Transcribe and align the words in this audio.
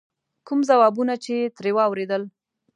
کوم 0.47 0.59
ځوابونه 0.69 1.13
چې 1.23 1.31
یې 1.39 1.47
ترې 1.57 1.71
واورېدل. 1.77 2.23